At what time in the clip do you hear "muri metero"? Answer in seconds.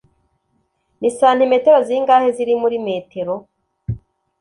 2.61-3.33